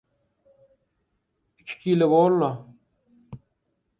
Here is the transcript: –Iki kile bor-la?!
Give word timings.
–Iki 1.61 1.75
kile 1.81 2.07
bor-la?! 2.13 2.51